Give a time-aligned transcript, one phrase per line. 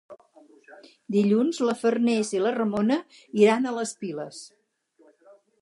[1.15, 2.99] Dilluns na Farners i na Ramona
[3.45, 4.45] iran a les Piles.